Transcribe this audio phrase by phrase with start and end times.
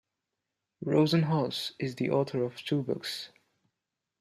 [0.83, 3.29] Rosenhaus is the author of two books.